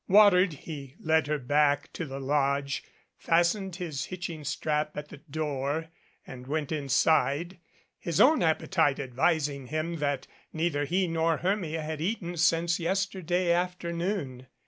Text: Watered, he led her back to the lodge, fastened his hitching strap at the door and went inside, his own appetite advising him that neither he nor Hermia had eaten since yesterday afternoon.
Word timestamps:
Watered, 0.07 0.53
he 0.53 0.95
led 0.99 1.27
her 1.27 1.37
back 1.37 1.93
to 1.93 2.05
the 2.05 2.19
lodge, 2.19 2.83
fastened 3.19 3.75
his 3.75 4.05
hitching 4.05 4.43
strap 4.43 4.97
at 4.97 5.09
the 5.09 5.17
door 5.17 5.89
and 6.25 6.47
went 6.47 6.71
inside, 6.71 7.59
his 7.99 8.19
own 8.19 8.41
appetite 8.41 8.99
advising 8.99 9.67
him 9.67 9.97
that 9.97 10.25
neither 10.51 10.85
he 10.85 11.07
nor 11.07 11.37
Hermia 11.37 11.83
had 11.83 12.01
eaten 12.01 12.35
since 12.35 12.79
yesterday 12.79 13.51
afternoon. 13.51 14.47